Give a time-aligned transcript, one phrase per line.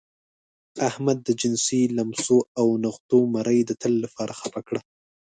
[0.89, 4.81] احمد د جنسي لمسو او نغوتو مرۍ د تل لپاره خپه کړه.